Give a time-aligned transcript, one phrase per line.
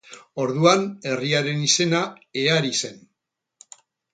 [0.43, 2.01] Orduan, herriaren izena
[2.45, 2.99] Ehari zen.